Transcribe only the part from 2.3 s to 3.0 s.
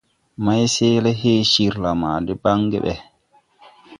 baŋge ɓɛ.